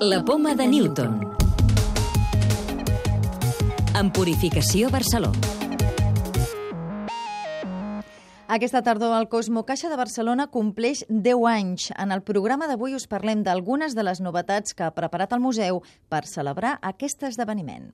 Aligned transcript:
La 0.00 0.24
poma 0.24 0.54
de 0.54 0.64
Newton. 0.68 1.20
En 3.98 4.12
Purificació 4.12 4.90
Barceló. 4.90 5.32
Aquesta 8.46 8.84
tardor 8.86 9.16
el 9.18 9.26
Cosmo 9.28 9.64
Caixa 9.66 9.90
de 9.90 9.96
Barcelona 9.98 10.46
compleix 10.54 11.02
10 11.08 11.42
anys. 11.50 11.88
En 11.98 12.14
el 12.14 12.22
programa 12.22 12.70
d'avui 12.70 12.94
us 12.94 13.08
parlem 13.10 13.42
d'algunes 13.42 13.98
de 13.98 14.06
les 14.06 14.22
novetats 14.22 14.70
que 14.70 14.86
ha 14.86 14.94
preparat 14.94 15.34
el 15.34 15.42
museu 15.42 15.82
per 16.08 16.22
celebrar 16.30 16.78
aquest 16.78 17.26
esdeveniment. 17.26 17.90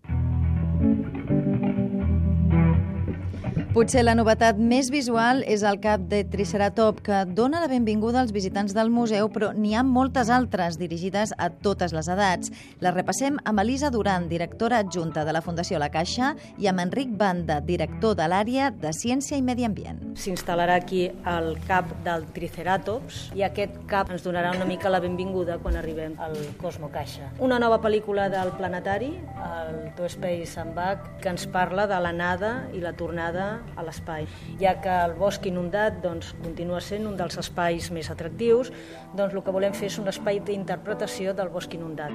Potser 3.75 4.05
la 4.05 4.13
novetat 4.15 4.55
més 4.55 4.87
visual 4.95 5.41
és 5.51 5.65
el 5.67 5.81
cap 5.83 6.05
de 6.07 6.21
Triceratop, 6.31 7.01
que 7.03 7.17
dona 7.35 7.59
la 7.59 7.67
benvinguda 7.67 8.21
als 8.21 8.31
visitants 8.31 8.71
del 8.71 8.93
museu, 8.95 9.27
però 9.35 9.49
n'hi 9.51 9.73
ha 9.75 9.81
moltes 9.83 10.29
altres 10.31 10.77
dirigides 10.79 11.33
a 11.43 11.49
totes 11.51 11.91
les 11.91 12.07
edats. 12.15 12.53
Les 12.79 12.95
repassem 12.95 13.41
amb 13.43 13.63
Elisa 13.65 13.91
Duran, 13.91 14.29
directora 14.31 14.79
adjunta 14.85 15.25
de 15.27 15.35
la 15.35 15.43
Fundació 15.43 15.81
La 15.83 15.89
Caixa, 15.91 16.37
i 16.55 16.69
amb 16.71 16.85
Enric 16.85 17.17
Banda, 17.19 17.57
director 17.59 18.15
de 18.15 18.29
l'àrea 18.31 18.69
de 18.71 18.93
Ciència 18.95 19.41
i 19.41 19.43
Medi 19.43 19.67
Ambient. 19.67 19.99
S'instal·larà 20.23 20.79
aquí 20.79 21.09
el 21.33 21.51
cap 21.67 21.91
del 22.07 22.29
Triceratops 22.31 23.25
i 23.35 23.43
aquest 23.43 23.83
cap 23.91 24.15
ens 24.15 24.23
donarà 24.23 24.55
una 24.55 24.71
mica 24.71 24.87
la 24.87 25.03
benvinguda 25.03 25.59
quan 25.59 25.81
arribem 25.83 26.15
al 26.23 26.39
Cosmo 26.63 26.93
Caixa. 26.95 27.33
Una 27.43 27.59
nova 27.59 27.83
pel·lícula 27.83 28.31
del 28.31 28.55
planetari, 28.55 29.11
el 29.51 29.91
To 29.99 30.07
Space 30.07 30.63
and 30.63 30.79
Back, 30.79 31.17
que 31.27 31.35
ens 31.35 31.51
parla 31.51 31.91
de 31.91 31.99
l'anada 31.99 32.55
i 32.71 32.79
la 32.79 32.95
tornada 32.95 33.64
a 33.77 33.85
l'espai. 33.87 34.29
Ja 34.61 34.77
que 34.85 34.95
el 35.09 35.17
bosc 35.19 35.47
inundat 35.51 36.01
doncs, 36.05 36.35
continua 36.43 36.81
sent 36.85 37.09
un 37.11 37.17
dels 37.19 37.39
espais 37.41 37.91
més 37.95 38.11
atractius, 38.11 38.73
doncs 39.15 39.35
el 39.35 39.43
que 39.43 39.55
volem 39.55 39.75
fer 39.77 39.91
és 39.93 39.99
un 40.03 40.11
espai 40.13 40.41
d'interpretació 40.45 41.35
del 41.35 41.53
bosc 41.55 41.75
inundat 41.75 42.15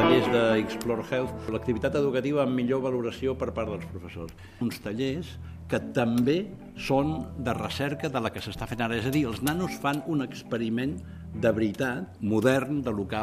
tallers 0.00 0.28
d'Explore 0.32 1.04
Health, 1.10 1.48
l'activitat 1.52 1.94
educativa 1.98 2.42
amb 2.42 2.56
millor 2.56 2.80
valoració 2.82 3.34
per 3.38 3.50
part 3.56 3.70
dels 3.70 3.86
professors. 3.92 4.32
Uns 4.64 4.80
tallers 4.82 5.34
que 5.70 5.78
també 5.94 6.38
són 6.74 7.12
de 7.38 7.54
recerca 7.54 8.10
de 8.10 8.22
la 8.22 8.32
que 8.34 8.42
s'està 8.42 8.66
fent 8.70 8.82
ara. 8.82 8.98
És 8.98 9.06
a 9.06 9.14
dir, 9.14 9.26
els 9.30 9.42
nanos 9.46 9.78
fan 9.82 10.02
un 10.10 10.24
experiment 10.26 10.96
de 11.30 11.52
veritat, 11.54 12.18
modern, 12.20 12.82
de 12.82 12.94
lo 12.96 13.06
que 13.06 13.22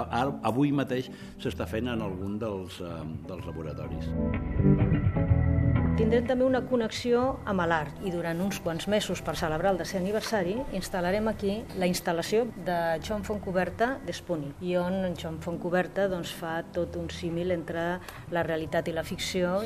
avui 0.52 0.72
mateix 0.72 1.12
s'està 1.44 1.68
fent 1.68 1.92
en 1.92 2.06
algun 2.08 2.40
dels, 2.40 2.80
eh, 2.80 3.00
dels 3.28 3.45
laboratoris 3.50 4.77
tindrem 5.98 6.28
també 6.30 6.45
una 6.45 6.59
connexió 6.70 7.22
amb 7.50 7.64
l'art. 7.66 7.95
I 8.06 8.12
durant 8.14 8.38
uns 8.44 8.59
quants 8.62 8.86
mesos 8.92 9.23
per 9.26 9.34
celebrar 9.40 9.72
el 9.73 9.80
desè 9.81 9.98
aniversari 9.98 10.53
instal·larem 10.78 11.26
aquí 11.31 11.56
la 11.81 11.90
instal·lació 11.90 12.44
de 12.67 12.78
Joan 13.02 13.26
Fontcoberta 13.26 13.95
d'Espuni 14.06 14.52
i 14.62 14.75
on 14.78 15.16
Joan 15.18 15.42
Fontcoberta 15.42 16.06
doncs, 16.12 16.36
fa 16.38 16.59
tot 16.75 17.00
un 17.02 17.09
símil 17.09 17.56
entre 17.56 17.88
la 18.30 18.45
realitat 18.45 18.92
i 18.92 18.94
la 18.94 19.06
ficció 19.08 19.58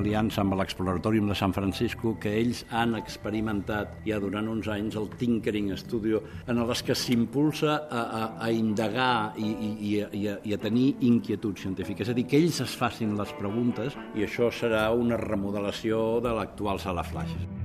aliança 0.00 0.40
amb 0.42 0.56
l'Exploratorium 0.58 1.28
de 1.30 1.36
San 1.38 1.54
Francisco 1.56 2.14
que 2.20 2.32
ells 2.40 2.64
han 2.74 2.96
experimentat 2.98 4.00
ja 4.06 4.18
durant 4.22 4.48
uns 4.50 4.68
anys 4.72 4.98
el 5.00 5.10
Tinkering 5.20 5.70
Studio 5.78 6.22
en 6.48 6.62
les 6.66 6.82
que 6.86 6.96
s'impulsa 6.96 7.76
a, 7.84 8.02
a, 8.02 8.24
a 8.48 8.50
indagar 8.54 9.36
i, 9.36 9.46
i, 9.50 9.70
i, 9.70 9.94
i, 10.02 10.26
a, 10.32 10.36
i 10.44 10.56
a 10.56 10.60
tenir 10.60 10.94
inquietud 11.06 11.60
científica. 11.60 12.04
És 12.04 12.12
a 12.12 12.16
dir, 12.16 12.26
que 12.30 12.40
ells 12.40 12.62
es 12.64 12.76
facin 12.80 13.16
les 13.20 13.32
preguntes 13.38 13.96
i 14.16 14.26
això 14.26 14.50
serà 14.54 14.88
una 14.96 15.20
remodelació 15.20 16.20
de 16.24 16.34
l'actual 16.36 16.80
sala 16.82 17.06
flash. 17.06 17.59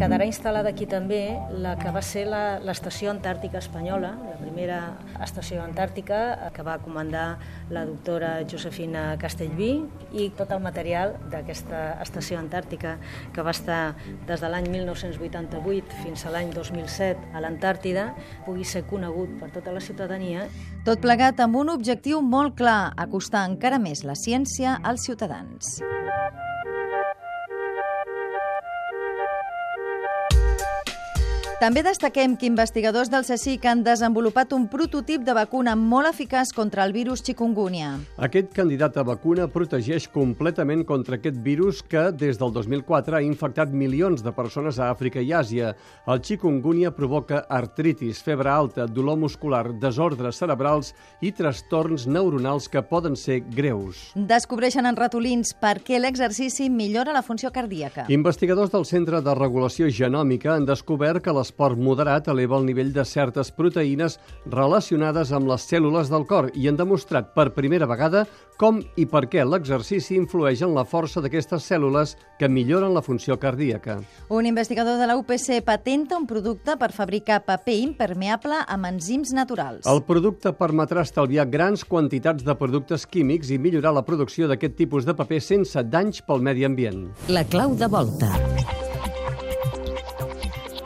Quedarà 0.00 0.24
instal·lada 0.24 0.70
aquí 0.72 0.86
també 0.88 1.34
la 1.60 1.74
que 1.76 1.90
va 1.92 2.00
ser 2.00 2.22
l'estació 2.24 3.10
antàrtica 3.12 3.58
espanyola, 3.60 4.14
la 4.30 4.36
primera 4.40 4.78
estació 5.20 5.60
antàrtica 5.60 6.48
que 6.56 6.64
va 6.64 6.78
comandar 6.80 7.34
la 7.68 7.82
doctora 7.84 8.30
Josefina 8.48 9.18
Castellví 9.20 9.68
i 10.16 10.30
tot 10.38 10.54
el 10.56 10.62
material 10.64 11.12
d'aquesta 11.34 11.82
estació 12.00 12.40
antàrtica 12.40 12.94
que 13.36 13.44
va 13.44 13.52
estar 13.52 13.82
des 14.24 14.40
de 14.40 14.48
l'any 14.48 14.70
1988 14.72 16.00
fins 16.00 16.24
a 16.24 16.32
l'any 16.32 16.54
2007 16.56 17.36
a 17.36 17.44
l'Antàrtida 17.44 18.14
pugui 18.48 18.64
ser 18.64 18.86
conegut 18.88 19.36
per 19.36 19.52
tota 19.52 19.76
la 19.76 19.84
ciutadania. 19.84 20.48
Tot 20.88 21.04
plegat 21.04 21.44
amb 21.44 21.60
un 21.60 21.76
objectiu 21.76 22.24
molt 22.24 22.56
clar, 22.56 22.94
acostar 22.96 23.44
encara 23.52 23.76
més 23.76 24.00
la 24.08 24.16
ciència 24.16 24.78
als 24.80 25.04
ciutadans. 25.04 25.76
També 31.60 31.82
destaquem 31.84 32.38
que 32.40 32.48
investigadors 32.48 33.10
del 33.12 33.26
CSIC 33.28 33.66
han 33.68 33.82
desenvolupat 33.84 34.54
un 34.56 34.62
prototip 34.72 35.26
de 35.26 35.34
vacuna 35.36 35.74
molt 35.76 36.08
eficaç 36.08 36.54
contra 36.56 36.86
el 36.88 36.94
virus 36.94 37.20
chikungunya. 37.20 37.90
Aquest 38.16 38.54
candidat 38.56 38.96
a 38.96 39.02
vacuna 39.04 39.44
protegeix 39.44 40.06
completament 40.08 40.86
contra 40.88 41.18
aquest 41.18 41.36
virus 41.44 41.82
que, 41.84 42.06
des 42.16 42.40
del 42.40 42.54
2004, 42.54 43.18
ha 43.18 43.20
infectat 43.20 43.74
milions 43.76 44.24
de 44.24 44.32
persones 44.32 44.78
a 44.80 44.88
Àfrica 44.88 45.20
i 45.20 45.34
Àsia. 45.36 45.74
El 46.08 46.22
chikungunya 46.24 46.94
provoca 46.96 47.42
artritis, 47.44 48.22
febre 48.24 48.48
alta, 48.48 48.88
dolor 48.88 49.20
muscular, 49.20 49.74
desordres 49.84 50.40
cerebrals 50.40 50.94
i 51.20 51.34
trastorns 51.36 52.08
neuronals 52.08 52.70
que 52.72 52.80
poden 52.80 53.20
ser 53.20 53.42
greus. 53.52 54.14
Descobreixen 54.16 54.88
en 54.88 54.96
ratolins 54.96 55.52
per 55.52 55.76
què 55.84 56.00
l'exercici 56.00 56.70
millora 56.72 57.12
la 57.12 57.20
funció 57.20 57.52
cardíaca. 57.52 58.08
Investigadors 58.08 58.72
del 58.72 58.88
Centre 58.88 59.20
de 59.20 59.36
Regulació 59.36 59.92
Genòmica 59.92 60.56
han 60.56 60.64
descobert 60.64 61.20
que 61.20 61.36
les 61.36 61.49
l'esport 61.50 61.76
moderat 61.76 62.28
eleva 62.30 62.58
el 62.58 62.66
nivell 62.66 62.92
de 62.94 63.02
certes 63.04 63.50
proteïnes 63.50 64.18
relacionades 64.46 65.32
amb 65.34 65.48
les 65.50 65.64
cèl·lules 65.66 66.10
del 66.10 66.26
cor 66.26 66.50
i 66.54 66.68
han 66.68 66.78
demostrat 66.78 67.34
per 67.34 67.50
primera 67.56 67.88
vegada 67.90 68.24
com 68.60 68.78
i 68.96 69.06
per 69.08 69.24
què 69.32 69.42
l'exercici 69.42 70.14
influeix 70.14 70.62
en 70.62 70.74
la 70.76 70.84
força 70.84 71.20
d'aquestes 71.20 71.64
cèl·lules 71.66 72.14
que 72.38 72.48
milloren 72.48 72.94
la 72.94 73.02
funció 73.02 73.38
cardíaca. 73.40 73.98
Un 74.28 74.46
investigador 74.46 75.00
de 75.00 75.08
la 75.08 75.16
UPC 75.16 75.62
patenta 75.64 76.18
un 76.18 76.26
producte 76.28 76.76
per 76.78 76.92
fabricar 76.92 77.40
paper 77.46 77.78
impermeable 77.80 78.60
amb 78.68 78.86
enzims 78.92 79.32
naturals. 79.34 79.88
El 79.90 80.04
producte 80.06 80.52
permetrà 80.54 81.02
estalviar 81.02 81.48
grans 81.50 81.84
quantitats 81.84 82.44
de 82.44 82.54
productes 82.54 83.08
químics 83.08 83.50
i 83.50 83.58
millorar 83.58 83.96
la 83.96 84.04
producció 84.06 84.46
d'aquest 84.46 84.76
tipus 84.78 85.08
de 85.08 85.16
paper 85.16 85.40
sense 85.42 85.88
danys 85.88 86.22
pel 86.22 86.44
medi 86.44 86.68
ambient. 86.68 87.08
La 87.32 87.46
clau 87.48 87.74
de 87.74 87.90
volta. 87.90 88.30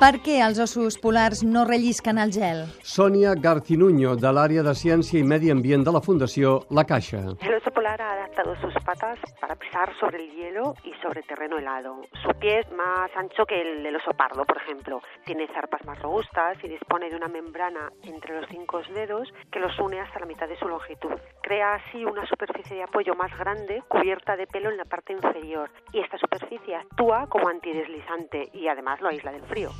Per 0.05 0.19
què 0.21 0.35
els 0.45 0.59
ossos 0.61 0.99
polars 1.01 1.39
no 1.49 1.63
rellisquen 1.65 2.19
al 2.21 2.33
gel? 2.35 2.59
Sònia 2.85 3.31
Garcinuño, 3.45 4.11
de 4.21 4.33
l'àrea 4.37 4.61
de 4.67 4.75
Ciència 4.77 5.17
i 5.17 5.23
Medi 5.25 5.49
Ambient 5.55 5.87
de 5.87 5.95
la 5.97 6.03
Fundació 6.05 6.51
La 6.79 6.85
Caixa. 6.85 7.23
El 7.41 7.55
oso 7.57 7.73
polar 7.73 7.84
ha 8.01 8.13
adaptado 8.13 8.55
sus 8.57 8.75
patas 8.85 9.19
para 9.41 9.57
pisar 9.57 9.93
sobre 9.99 10.19
el 10.19 10.31
hielo 10.33 10.75
y 10.85 10.93
sobre 11.03 11.23
terreno 11.23 11.59
helado. 11.59 12.03
Su 12.23 12.29
pie 12.39 12.61
es 12.61 12.73
más 12.73 13.11
ancho 13.17 13.47
que 13.47 13.61
el 13.61 13.83
del 13.83 13.97
oso 13.97 14.13
pardo, 14.13 14.45
por 14.45 14.57
ejemplo. 14.59 15.01
Tiene 15.25 15.49
zarpas 15.49 15.85
más 15.85 15.99
robustas 16.01 16.57
y 16.63 16.69
dispone 16.69 17.11
de 17.11 17.17
una 17.17 17.29
membrana 17.29 17.91
entre 18.03 18.41
los 18.41 18.49
cinco 18.51 18.83
dedos 18.95 19.33
que 19.51 19.61
los 19.61 19.79
une 19.79 20.01
hasta 20.01 20.21
la 20.21 20.27
mitad 20.27 20.49
de 20.49 20.57
su 20.57 20.69
longitud. 20.69 21.13
Crea 21.43 21.75
así 21.75 22.05
una 22.05 22.27
superficie 22.27 22.77
de 22.77 22.83
apoyo 22.83 23.15
más 23.15 23.37
grande 23.39 23.83
cubierta 23.89 24.37
de 24.37 24.47
pelo 24.47 24.71
en 24.71 24.77
la 24.77 24.85
parte 24.85 25.13
inferior 25.13 25.71
y 25.93 26.01
esta 26.01 26.19
superficie 26.19 26.77
actúa 26.77 27.27
como 27.29 27.49
antideslizante 27.49 28.49
y 28.53 28.69
además 28.69 29.01
lo 29.01 29.09
aísla 29.09 29.33
del 29.33 29.43
frío. 29.43 29.71